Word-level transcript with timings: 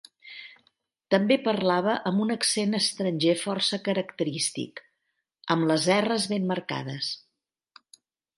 També 1.15 1.35
parlava 1.47 1.97
amb 2.11 2.23
un 2.23 2.35
accent 2.35 2.73
estranger 2.79 3.35
força 3.43 3.79
característic, 3.89 4.83
amb 5.57 5.69
les 5.75 5.87
erres 5.99 6.27
ben 6.33 6.51
marcades. 6.55 7.13